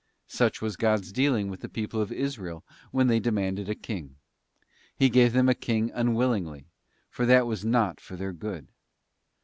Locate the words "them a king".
5.31-5.91